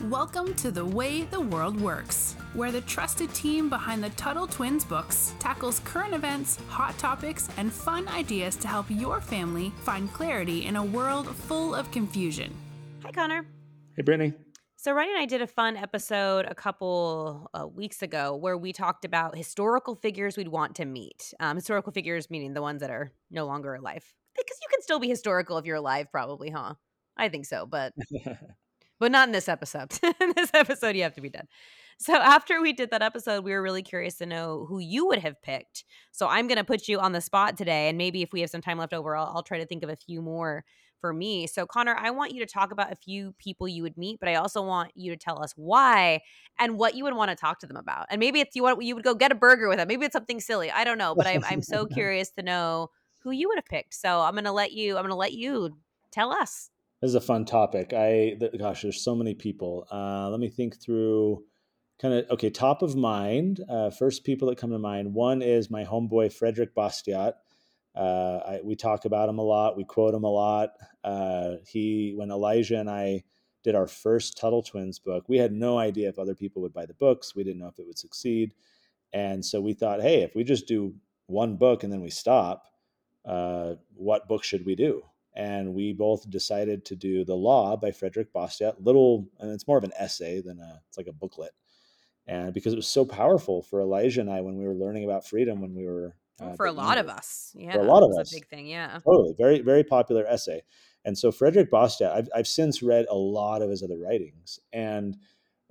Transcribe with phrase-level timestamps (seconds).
[0.00, 4.84] Welcome to The Way the World Works, where the trusted team behind the Tuttle Twins
[4.84, 10.66] books tackles current events, hot topics, and fun ideas to help your family find clarity
[10.66, 12.52] in a world full of confusion.
[13.04, 13.46] Hi, Connor.
[13.94, 14.32] Hey, Brittany.
[14.76, 18.72] So, Ronni and I did a fun episode a couple uh, weeks ago where we
[18.72, 21.32] talked about historical figures we'd want to meet.
[21.38, 24.04] Um, historical figures meaning the ones that are no longer alive.
[24.34, 26.74] Because you can still be historical if you're alive, probably, huh?
[27.16, 27.92] I think so, but
[29.02, 29.92] but not in this episode.
[30.20, 31.48] in this episode, you have to be done.
[31.98, 35.18] So after we did that episode, we were really curious to know who you would
[35.18, 35.82] have picked.
[36.12, 38.50] So I'm going to put you on the spot today, and maybe if we have
[38.50, 40.64] some time left over, I'll, I'll try to think of a few more
[41.00, 41.48] for me.
[41.48, 44.28] So Connor, I want you to talk about a few people you would meet, but
[44.28, 46.20] I also want you to tell us why
[46.60, 48.06] and what you would want to talk to them about.
[48.08, 49.88] And maybe it's you want you would go get a burger with them.
[49.88, 50.70] Maybe it's something silly.
[50.70, 52.90] I don't know, but I'm I'm so curious to know
[53.24, 53.94] who you would have picked.
[53.94, 55.76] So I'm going to let you I'm going to let you
[56.12, 56.70] tell us.
[57.02, 57.92] This is a fun topic.
[57.92, 59.88] I gosh, there's so many people.
[59.90, 61.44] Uh, let me think through.
[62.00, 62.48] Kind of okay.
[62.48, 63.60] Top of mind.
[63.68, 65.12] Uh, first people that come to mind.
[65.12, 67.32] One is my homeboy Frederick Bastiat.
[67.96, 69.76] Uh, I, we talk about him a lot.
[69.76, 70.70] We quote him a lot.
[71.02, 73.24] Uh, he, when Elijah and I
[73.64, 76.86] did our first Tuttle Twins book, we had no idea if other people would buy
[76.86, 77.34] the books.
[77.34, 78.54] We didn't know if it would succeed,
[79.12, 80.94] and so we thought, hey, if we just do
[81.26, 82.62] one book and then we stop,
[83.24, 85.02] uh, what book should we do?
[85.34, 89.78] And we both decided to do the law by frederick bastiat little and it's more
[89.78, 91.52] of an essay than a it's like a booklet.
[92.26, 95.26] And because it was so powerful for elijah and i when we were learning about
[95.26, 97.52] freedom when we were uh, for a lot of us.
[97.54, 98.98] Yeah for a lot of us a big thing yeah.
[99.04, 100.62] Totally very very popular essay.
[101.04, 104.60] And so frederick bastiat i've, I've since read a lot of his other writings.
[104.72, 105.16] And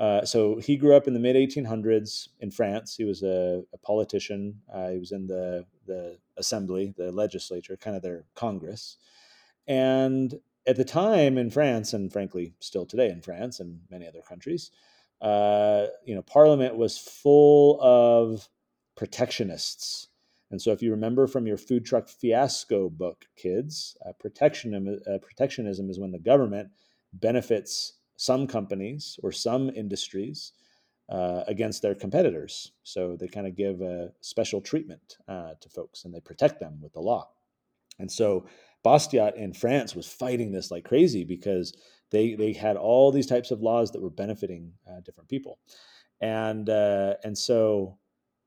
[0.02, 2.96] uh, so he grew up in the mid 1800s in France.
[2.96, 4.60] He was a, a politician.
[4.74, 8.98] Uh, he was in the the assembly, the legislature, kind of their Congress.
[9.68, 14.22] And at the time in France, and frankly, still today in France and many other
[14.22, 14.72] countries,
[15.22, 18.50] uh, you know, Parliament was full of
[18.96, 20.08] protectionists.
[20.50, 25.18] And so, if you remember from your food truck fiasco book, kids, uh, protectionism, uh,
[25.20, 26.70] protectionism is when the government
[27.14, 30.54] benefits some companies or some industries
[31.10, 32.72] uh, against their competitors.
[32.84, 36.80] So they kind of give a special treatment uh, to folks and they protect them
[36.82, 37.30] with the law.
[38.00, 38.46] And so
[38.84, 41.76] Bastiat in France was fighting this like crazy because
[42.10, 45.60] they they had all these types of laws that were benefiting uh, different people,
[46.20, 47.98] and uh, and so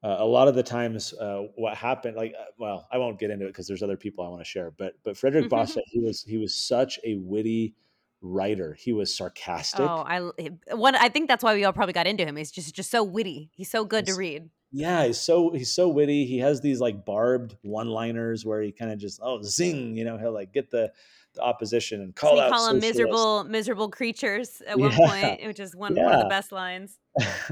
[0.02, 3.30] uh, a lot of the times uh, what happened like uh, well I won't get
[3.30, 6.00] into it because there's other people I want to share, but but Frederick Bastiat he
[6.00, 7.74] was he was such a witty
[8.20, 8.74] writer.
[8.78, 9.80] He was sarcastic.
[9.80, 10.20] Oh, I
[10.74, 10.94] one.
[10.96, 12.36] I think that's why we all probably got into him.
[12.36, 13.50] He's just just so witty.
[13.54, 16.26] He's so good to read yeah, he's so he's so witty.
[16.26, 20.18] He has these like barbed one-liners where he kind of just oh zing, you know,
[20.18, 20.90] he'll like get the,
[21.34, 22.50] the opposition and call out.
[22.50, 24.96] Call them miserable miserable creatures at one yeah.
[24.96, 26.06] point, which is one, yeah.
[26.06, 26.98] one of the best lines.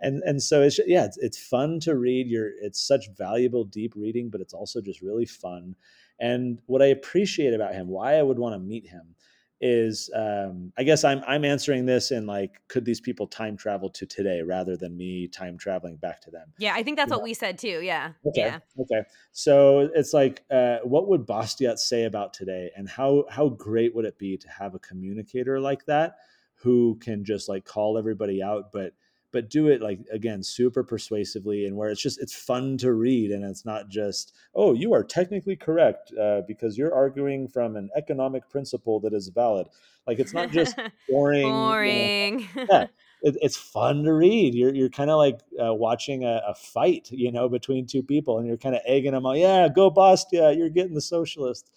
[0.00, 2.26] and and so it's yeah, it's it's fun to read.
[2.26, 5.76] You're it's such valuable deep reading, but it's also just really fun.
[6.20, 9.14] And what I appreciate about him, why I would want to meet him,
[9.60, 13.90] is um, I guess I'm I'm answering this in like, could these people time travel
[13.90, 16.52] to today rather than me time traveling back to them?
[16.58, 17.80] Yeah, I think that's what we said too.
[17.82, 18.12] Yeah.
[18.26, 18.46] Okay.
[18.46, 18.58] Yeah.
[18.80, 19.06] Okay.
[19.32, 24.04] So it's like, uh, what would Bastiat say about today, and how how great would
[24.04, 26.16] it be to have a communicator like that
[26.54, 28.92] who can just like call everybody out, but
[29.32, 33.30] but do it like again super persuasively and where it's just it's fun to read
[33.30, 37.90] and it's not just oh you are technically correct uh, because you're arguing from an
[37.96, 39.68] economic principle that is valid.
[40.06, 40.76] Like it's not just
[41.08, 42.86] boring boring you know, yeah,
[43.22, 44.54] it, it's fun to read.
[44.54, 48.38] You're, you're kind of like uh, watching a, a, fight you know between two people
[48.38, 51.70] and you're kind of egging them on yeah go Bastiat you're getting the socialist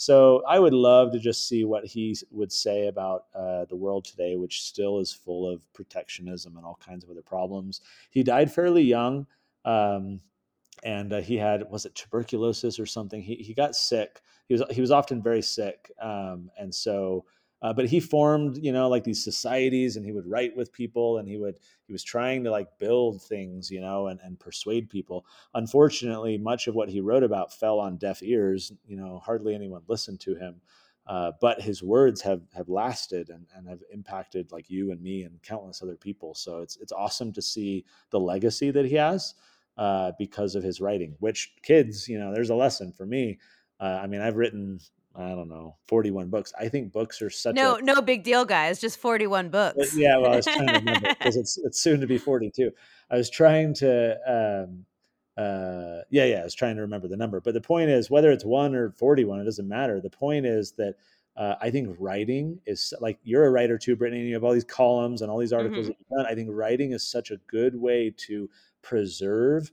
[0.00, 4.06] so I would love to just see what he would say about uh, the world
[4.06, 7.82] today, which still is full of protectionism and all kinds of other problems.
[8.08, 9.26] He died fairly young,
[9.66, 10.22] um,
[10.84, 13.20] and uh, he had was it tuberculosis or something.
[13.20, 14.22] He he got sick.
[14.48, 17.26] He was he was often very sick, um, and so
[17.62, 21.18] uh, but he formed, you know, like these societies, and he would write with people,
[21.18, 24.88] and he would he was trying to like build things, you know, and and persuade
[24.88, 25.26] people.
[25.54, 28.72] Unfortunately, much of what he wrote about fell on deaf ears.
[28.86, 30.60] You know, hardly anyone listened to him.
[31.06, 35.24] Uh, but his words have have lasted and, and have impacted like you and me
[35.24, 36.34] and countless other people.
[36.34, 39.34] So it's it's awesome to see the legacy that he has
[39.76, 41.16] uh, because of his writing.
[41.18, 43.38] Which kids, you know, there's a lesson for me.
[43.80, 44.78] Uh, I mean, I've written
[45.14, 46.52] I don't know, 41 books.
[46.58, 48.80] I think books are such no, a, no big deal, guys.
[48.80, 49.96] Just 41 books.
[49.96, 52.70] Yeah, well, I was trying to remember because it's it's soon to be 42.
[53.10, 54.84] I was trying to, um,
[55.36, 57.40] uh, yeah, yeah, I was trying to remember the number.
[57.40, 60.00] But the point is, whether it's one or 41, it doesn't matter.
[60.00, 60.94] The point is that
[61.36, 64.20] uh, I think writing is like you're a writer too, Brittany.
[64.20, 65.88] And you have all these columns and all these articles Mhm.
[65.88, 66.26] that you've done.
[66.26, 68.48] I think writing is such a good way to
[68.82, 69.72] preserve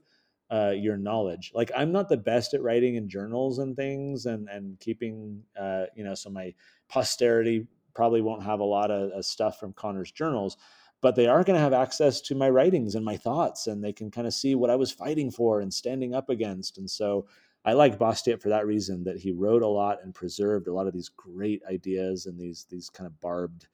[0.50, 1.52] uh, your knowledge.
[1.54, 5.84] Like I'm not the best at writing in journals and things, and and keeping uh,
[5.94, 6.54] you know, so my
[6.88, 10.56] posterity probably won't have a lot of, of stuff from Connor's journals,
[11.00, 13.92] but they are going to have access to my writings and my thoughts, and they
[13.92, 16.78] can kind of see what I was fighting for and standing up against.
[16.78, 17.26] And so
[17.64, 20.86] I like Bastiat for that reason that he wrote a lot and preserved a lot
[20.86, 23.66] of these great ideas and these these kind of barbed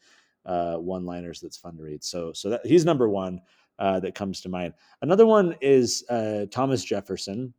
[0.46, 2.02] uh, one-liners that's fun to read.
[2.02, 3.40] So so that he's number one
[3.78, 4.74] uh, that comes to mind.
[5.02, 7.54] Another one is uh, Thomas Jefferson.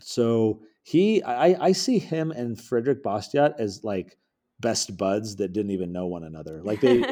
[0.00, 4.16] So he I, I see him and Frederick Bastiat as like
[4.60, 6.62] best buds that didn't even know one another.
[6.62, 7.02] Like they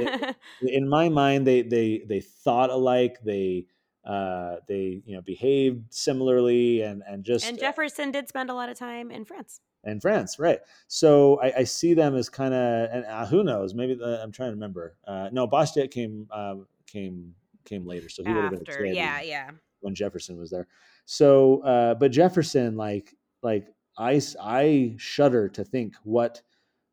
[0.62, 3.18] in my mind they they they thought alike.
[3.24, 3.66] They
[4.04, 8.68] uh, they you know behaved similarly and and just and Jefferson did spend a lot
[8.68, 9.60] of time in France.
[9.84, 10.60] in France, right?
[10.88, 13.74] So I, I see them as kind of, and uh, who knows?
[13.74, 14.96] Maybe the, I'm trying to remember.
[15.06, 16.56] Uh, no, Bastiat came uh,
[16.86, 19.50] came came later, so he would have been a kid yeah, yeah.
[19.80, 20.66] when Jefferson was there.
[21.06, 23.66] So, uh, but Jefferson, like like
[23.98, 26.42] I I shudder to think what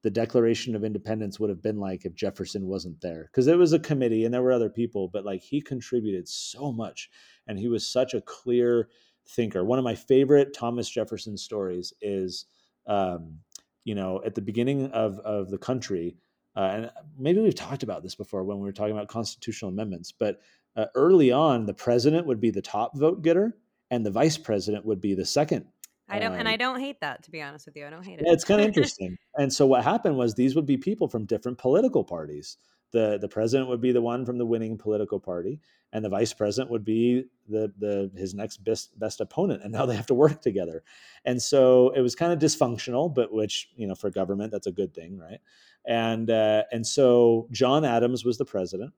[0.04, 3.74] the Declaration of Independence would have been like if Jefferson wasn't there, because it was
[3.74, 7.10] a committee and there were other people, but like he contributed so much,
[7.48, 8.90] and he was such a clear
[9.30, 9.64] thinker.
[9.64, 12.46] One of my favorite Thomas Jefferson stories is
[12.88, 13.38] um,
[13.84, 16.18] you know, at the beginning of of the country,
[16.56, 20.12] uh, and maybe we've talked about this before when we were talking about constitutional amendments,
[20.12, 20.42] but
[20.76, 23.58] uh, early on, the president would be the top vote getter,
[23.90, 25.66] and the vice president would be the second.
[26.12, 27.24] I don't, and um, I don't hate that.
[27.24, 28.26] To be honest with you, I don't hate it.
[28.26, 29.18] yeah, it's kind of interesting.
[29.38, 32.58] and so what happened was these would be people from different political parties.
[32.92, 35.62] The the president would be the one from the winning political party,
[35.94, 39.64] and the vice president would be the the his next best best opponent.
[39.64, 40.84] And now they have to work together.
[41.24, 44.72] And so it was kind of dysfunctional, but which you know for government that's a
[44.72, 45.40] good thing, right?
[45.86, 48.94] And uh, and so John Adams was the president,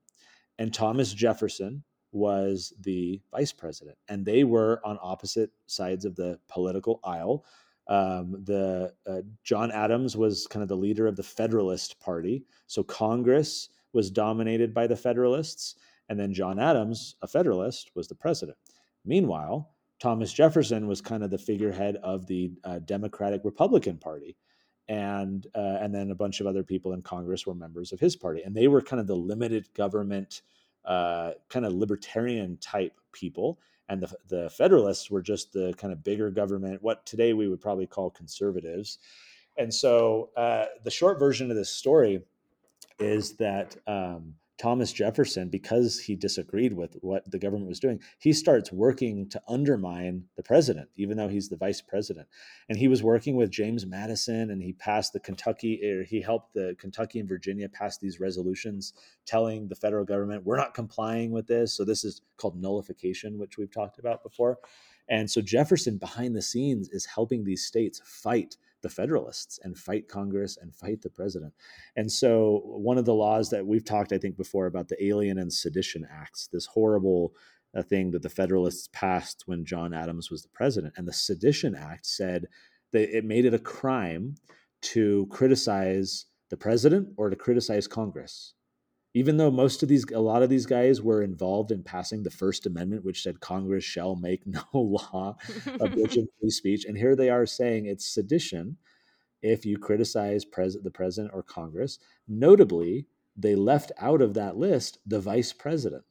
[0.59, 6.39] and Thomas Jefferson was the vice president, and they were on opposite sides of the
[6.47, 7.43] political aisle
[7.87, 12.83] um, the uh, John Adams was kind of the leader of the Federalist Party, so
[12.83, 15.75] Congress was dominated by the Federalists,
[16.09, 18.57] and then John Adams, a Federalist, was the president.
[19.05, 19.69] Meanwhile,
[19.99, 24.37] Thomas Jefferson was kind of the figurehead of the uh, Democratic Republican Party,
[24.87, 28.15] and uh, and then a bunch of other people in Congress were members of his
[28.15, 30.41] party, and they were kind of the limited government,
[30.85, 33.59] uh, kind of libertarian type people
[33.89, 37.61] and the, the Federalists were just the kind of bigger government, what today we would
[37.61, 38.99] probably call conservatives.
[39.57, 42.23] And so uh, the short version of this story
[42.99, 48.31] is that um, Thomas Jefferson, because he disagreed with what the government was doing, he
[48.31, 52.27] starts working to undermine the president, even though he's the vice president.
[52.69, 56.53] And he was working with James Madison, and he passed the Kentucky, or he helped
[56.53, 58.93] the Kentucky and Virginia pass these resolutions
[59.25, 61.73] telling the federal government, we're not complying with this.
[61.73, 64.59] So this is called nullification, which we've talked about before.
[65.09, 70.07] And so Jefferson, behind the scenes, is helping these states fight the Federalists and fight
[70.07, 71.53] Congress and fight the president.
[71.95, 75.39] And so, one of the laws that we've talked, I think, before about the Alien
[75.39, 77.33] and Sedition Acts, this horrible
[77.75, 80.93] uh, thing that the Federalists passed when John Adams was the president.
[80.97, 82.45] And the Sedition Act said
[82.91, 84.35] that it made it a crime
[84.81, 88.53] to criticize the president or to criticize Congress.
[89.13, 92.31] Even though most of these, a lot of these guys were involved in passing the
[92.31, 95.37] First Amendment, which said Congress shall make no law
[95.79, 96.85] abridging free speech.
[96.85, 98.77] And here they are saying it's sedition
[99.41, 101.99] if you criticize pres- the president or Congress.
[102.27, 106.03] Notably, they left out of that list the vice president.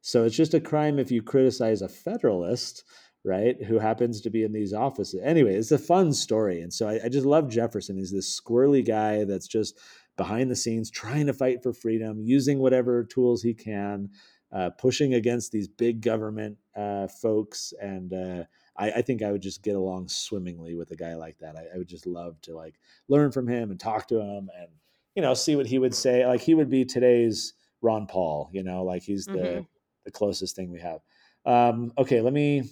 [0.00, 2.82] So it's just a crime if you criticize a federalist,
[3.24, 5.20] right, who happens to be in these offices.
[5.22, 6.60] Anyway, it's a fun story.
[6.60, 7.96] And so I, I just love Jefferson.
[7.96, 9.78] He's this squirrely guy that's just
[10.16, 14.10] behind the scenes trying to fight for freedom, using whatever tools he can,
[14.52, 17.72] uh, pushing against these big government uh, folks.
[17.80, 18.44] And uh,
[18.76, 21.56] I, I, think I would just get along swimmingly with a guy like that.
[21.56, 22.74] I, I, would just love to like
[23.08, 24.68] learn from him and talk to him and
[25.14, 26.26] you know see what he would say.
[26.26, 28.50] Like he would be today's Ron Paul.
[28.52, 29.62] You know, like he's the mm-hmm.
[30.04, 31.00] the closest thing we have.
[31.44, 32.64] Um, okay, let me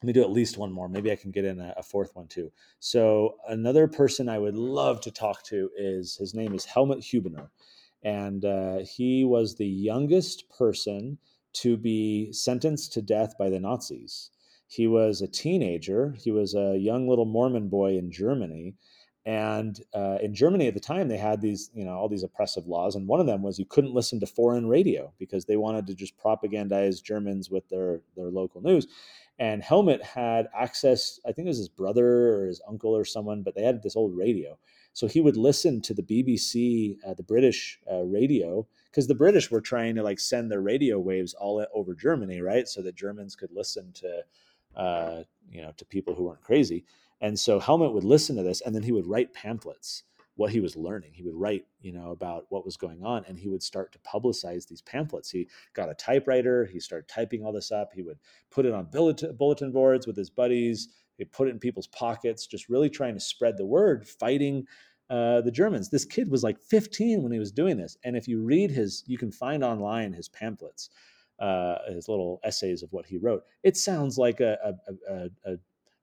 [0.00, 0.88] let me do at least one more.
[0.88, 2.52] Maybe I can get in a, a, fourth one too.
[2.78, 7.48] So another person I would love to talk to is his name is Helmut Hubener,
[8.04, 11.18] and uh, he was the youngest person
[11.54, 14.30] to be sentenced to death by the Nazis.
[14.68, 16.14] He was a teenager.
[16.16, 18.74] He was a young little Mormon boy in Germany.
[19.28, 22.66] And uh, in Germany at the time, they had these, you know, all these oppressive
[22.66, 25.86] laws, and one of them was you couldn't listen to foreign radio because they wanted
[25.86, 28.86] to just propagandize Germans with their their local news.
[29.38, 33.42] And Helmut had access, I think it was his brother or his uncle or someone,
[33.42, 34.58] but they had this old radio.
[34.94, 39.50] So he would listen to the BBC, uh, the British uh, radio, because the British
[39.50, 42.66] were trying to like send their radio waves all over Germany, right?
[42.66, 44.24] So that Germans could listen to,
[44.74, 46.86] uh, you know, to people who weren't crazy.
[47.20, 50.04] And so Helmut would listen to this, and then he would write pamphlets
[50.38, 51.10] what he was learning.
[51.12, 53.98] He would write, you know, about what was going on, and he would start to
[53.98, 55.30] publicize these pamphlets.
[55.30, 56.64] He got a typewriter.
[56.64, 57.90] He started typing all this up.
[57.92, 58.18] He would
[58.50, 60.90] put it on bulletin, boards with his buddies.
[61.16, 64.64] He put it in people's pockets, just really trying to spread the word, fighting
[65.10, 65.90] uh, the Germans.
[65.90, 69.02] This kid was like 15 when he was doing this, and if you read his,
[69.08, 70.90] you can find online his pamphlets,
[71.40, 73.42] uh, his little essays of what he wrote.
[73.64, 75.56] It sounds like a, a, a, a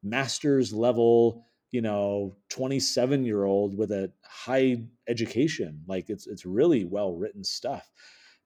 [0.06, 1.46] master's level
[1.76, 4.78] you know 27 year old with a high
[5.10, 5.82] education.
[5.88, 7.92] Like it's it's really well written stuff.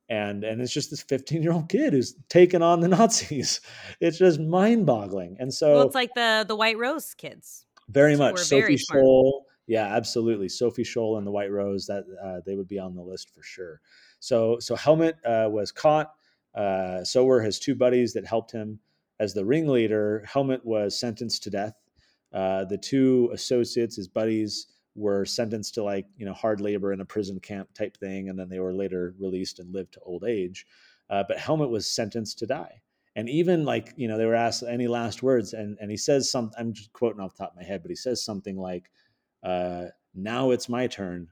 [0.10, 3.62] And and it's just this 15 year old kid who's taken on the nazis.
[4.02, 7.68] It's just mind boggling and so well, it's like the the white rose kids.
[7.88, 8.40] Very much.
[8.40, 9.44] sophie scholl.
[9.68, 10.50] Yeah absolutely.
[10.50, 13.44] Sophie scholl and the white rose that uh, they would be on the list for
[13.44, 13.80] sure.
[14.20, 16.14] So so helmut uh, was caught.
[16.56, 18.80] Uh, so were his two buddies that helped him
[19.20, 21.74] as the ringleader helmut was sentenced to death
[22.34, 27.02] uh, the two associates, his buddies, were sentenced to like you know hard labor in
[27.02, 30.24] a prison camp type thing, and then they were later released and lived to old
[30.24, 30.66] age.
[31.10, 32.82] Uh, but Helmut was sentenced to die.
[33.16, 36.30] And even like you know they were asked any last words, and and he says
[36.30, 36.56] something.
[36.60, 38.92] I'm just quoting off the top of my head, but he says something like,
[39.44, 41.30] uh, "Now it's my turn,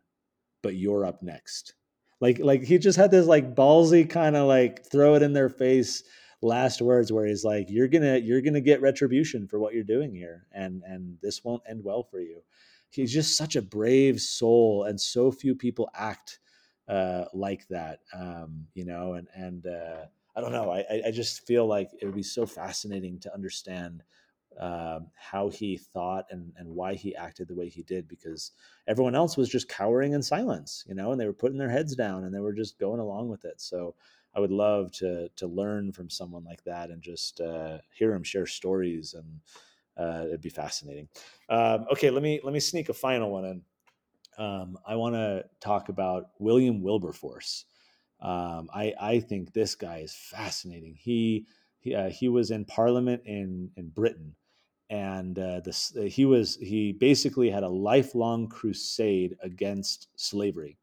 [0.63, 1.75] but you're up next."
[2.20, 5.50] Like like he just had this like ballsy kind of like throw it in their
[5.50, 6.03] face
[6.48, 10.13] last words where he's like you're gonna you're gonna get retribution for what you're doing
[10.13, 12.42] here and and this won't end well for you.
[12.89, 16.39] He's just such a brave soul and so few people act
[16.88, 21.46] uh, like that um, you know and and uh, i don't know I, I just
[21.46, 24.04] feel like it would be so fascinating to understand
[24.60, 28.51] um, how he thought and, and why he acted the way he did because
[28.88, 31.96] everyone else was just cowering in silence you know and they were putting their heads
[31.96, 33.60] down and they were just going along with it.
[33.60, 33.96] So
[34.38, 38.24] I would love to to learn from someone like that and just uh, hear him
[38.24, 39.41] share stories, and
[39.98, 41.10] uh, it'd be fascinating.
[41.50, 43.62] Um, okay, let me let me sneak a final one in.
[44.38, 47.65] Um, I want to talk about William Wilberforce.
[48.22, 50.94] Um, I I think this guy is fascinating.
[50.94, 51.48] He
[51.79, 54.36] he, uh, he was in Parliament in in Britain,
[54.91, 60.77] and uh, this he was he basically had a lifelong crusade against slavery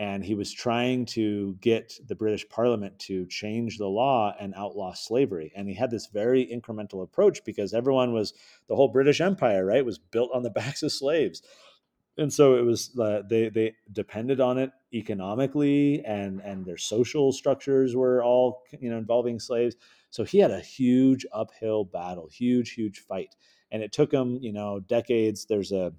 [0.00, 4.94] and he was trying to get the British Parliament to change the law and outlaw
[4.94, 5.52] slavery.
[5.54, 8.32] And he had this very incremental approach because everyone was
[8.66, 11.42] the whole British Empire, right, was built on the backs of slaves,
[12.16, 17.30] and so it was uh, they they depended on it economically, and and their social
[17.30, 19.76] structures were all you know involving slaves.
[20.08, 23.36] So he had a huge uphill battle, huge huge fight,
[23.70, 25.44] and it took him you know decades.
[25.44, 25.92] There's a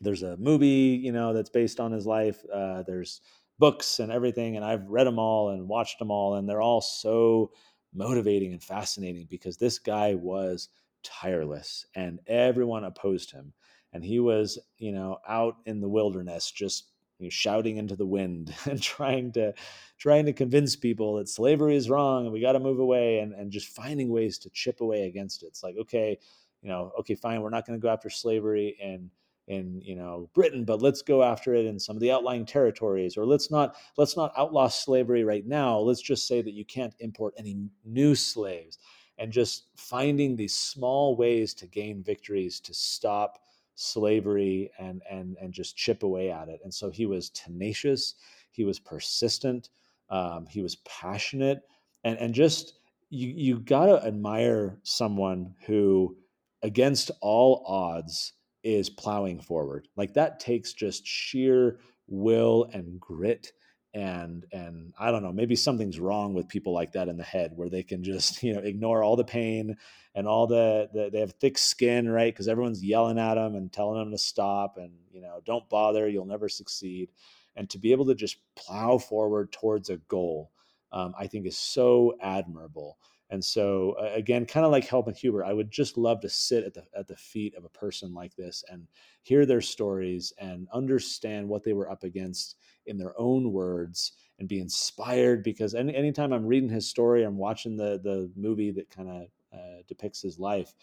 [0.00, 3.20] there's a movie you know that's based on his life uh, there's
[3.58, 6.80] books and everything and i've read them all and watched them all and they're all
[6.80, 7.50] so
[7.94, 10.68] motivating and fascinating because this guy was
[11.04, 13.52] tireless and everyone opposed him
[13.92, 18.06] and he was you know out in the wilderness just you know, shouting into the
[18.06, 19.54] wind and trying to
[19.98, 23.32] trying to convince people that slavery is wrong and we got to move away and,
[23.32, 25.46] and just finding ways to chip away against it.
[25.46, 26.18] It's like okay
[26.62, 29.10] you know okay fine we're not going to go after slavery and
[29.48, 33.16] in you know Britain, but let's go after it in some of the outlying territories,
[33.16, 35.78] or let's not let's not outlaw slavery right now.
[35.78, 38.78] Let's just say that you can't import any new slaves,
[39.18, 43.40] and just finding these small ways to gain victories to stop
[43.74, 46.60] slavery and and and just chip away at it.
[46.64, 48.14] And so he was tenacious,
[48.50, 49.68] he was persistent,
[50.10, 51.62] um, he was passionate,
[52.04, 52.78] and and just
[53.10, 56.16] you you gotta admire someone who,
[56.62, 58.32] against all odds
[58.64, 59.88] is plowing forward.
[59.96, 61.78] Like that takes just sheer
[62.08, 63.52] will and grit
[63.94, 67.52] and and I don't know, maybe something's wrong with people like that in the head
[67.54, 69.76] where they can just, you know, ignore all the pain
[70.14, 72.32] and all the, the they have thick skin, right?
[72.32, 76.08] Because everyone's yelling at them and telling them to stop and, you know, don't bother,
[76.08, 77.10] you'll never succeed.
[77.56, 80.50] And to be able to just plow forward towards a goal,
[80.90, 82.98] um, I think is so admirable.
[83.30, 86.64] And so uh, again, kind of like Helmut Hubener, I would just love to sit
[86.64, 88.86] at the at the feet of a person like this and
[89.22, 94.48] hear their stories and understand what they were up against in their own words and
[94.48, 98.90] be inspired because any anytime I'm reading his story, I'm watching the the movie that
[98.90, 100.74] kind of uh, depicts his life.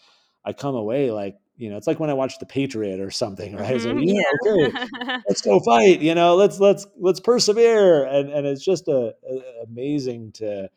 [0.44, 3.54] I come away like you know it's like when I watch The Patriot or something,
[3.56, 3.76] right?
[3.76, 6.00] It's like, mm-hmm, yeah, okay, let's go fight.
[6.00, 10.68] You know, let's let's let's persevere, and and it's just a, a amazing to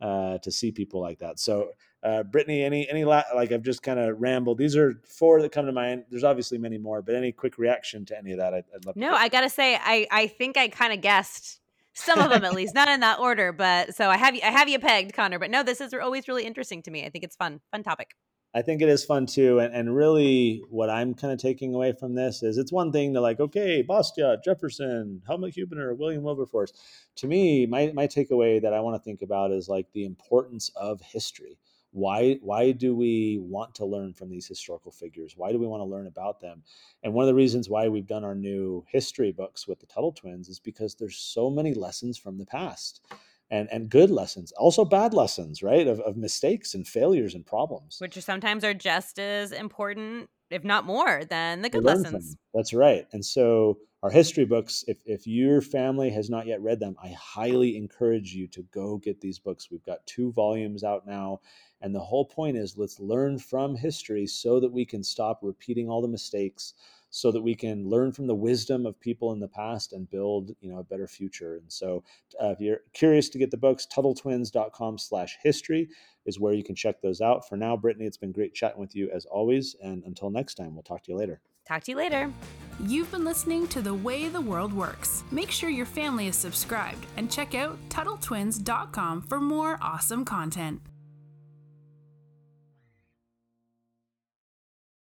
[0.00, 1.38] uh, to see people like that.
[1.38, 4.56] So Uh, Brittany, any any la- like I've just kind of rambled.
[4.58, 6.04] These are four that come to mind.
[6.10, 8.54] There's obviously many more, but any quick reaction to any of that?
[8.54, 8.94] I'd, I'd love.
[8.94, 11.60] No, I gotta say, I I think I kind of guessed
[11.94, 14.52] some of them at least, not in that order, but so I have you I
[14.52, 15.40] have you pegged, Connor.
[15.40, 17.04] But no, this is always really interesting to me.
[17.04, 18.14] I think it's fun, fun topic.
[18.54, 19.58] I think it is fun too.
[19.58, 23.12] And, and really, what I'm kind of taking away from this is it's one thing
[23.14, 26.72] to like, okay, Bastiat, Jefferson, Helmut Hubener, William Wilberforce.
[27.16, 30.70] To me, my, my takeaway that I want to think about is like the importance
[30.76, 31.58] of history.
[31.90, 35.34] Why, why do we want to learn from these historical figures?
[35.36, 36.62] Why do we want to learn about them?
[37.02, 40.12] And one of the reasons why we've done our new history books with the Tuttle
[40.12, 43.06] twins is because there's so many lessons from the past
[43.50, 47.96] and and good lessons also bad lessons right of, of mistakes and failures and problems.
[48.00, 52.36] Which are sometimes are just as important if not more than the good lessons.
[52.54, 53.06] that's right.
[53.12, 57.08] And so our history books if, if your family has not yet read them i
[57.08, 59.70] highly encourage you to go get these books.
[59.70, 61.40] We've got two volumes out now
[61.80, 65.88] and the whole point is let's learn from history so that we can stop repeating
[65.88, 66.74] all the mistakes
[67.10, 70.50] so that we can learn from the wisdom of people in the past and build
[70.60, 72.02] you know a better future and so
[72.42, 75.88] uh, if you're curious to get the books tuttletwins.com slash history
[76.26, 78.94] is where you can check those out for now brittany it's been great chatting with
[78.94, 81.96] you as always and until next time we'll talk to you later talk to you
[81.96, 82.32] later
[82.80, 85.24] You've been listening to The Way the World Works.
[85.32, 90.80] Make sure your family is subscribed and check out TuttleTwins.com for more awesome content.